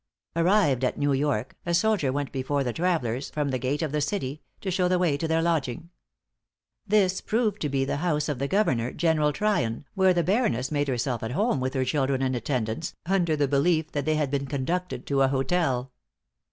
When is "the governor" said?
8.39-8.91